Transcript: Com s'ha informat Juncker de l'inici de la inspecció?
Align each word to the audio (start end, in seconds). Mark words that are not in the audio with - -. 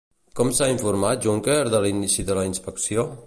Com 0.37 0.47
s'ha 0.59 0.69
informat 0.75 1.27
Juncker 1.27 1.59
de 1.75 1.83
l'inici 1.85 2.27
de 2.31 2.39
la 2.41 2.47
inspecció? 2.53 3.09